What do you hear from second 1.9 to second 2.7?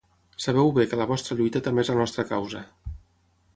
la nostra causa.